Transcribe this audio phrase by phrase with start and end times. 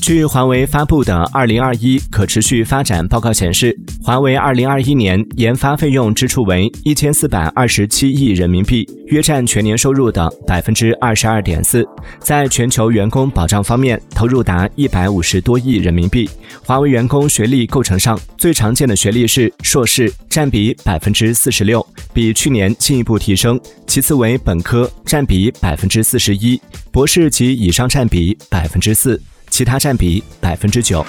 [0.00, 11.86] 据华为发布的《二零二一可持续发展报告》显示，华为二零二一年研发费用支出为一千四百二十七亿人民币，约占全年收入的百分之二十二点四。
[12.20, 16.28] 在全球员工保障方面，投入达一百五十多亿人民币。
[16.64, 23.60] 华为员工学历构成上，最常见的学历是硕士，占比百分之四十六，比去年进一步提升。
[23.86, 26.58] 其次为本科，占比百分之四十一，
[26.90, 29.20] 博士及以上占比百分之四。
[29.58, 31.04] 其他占比百分之九。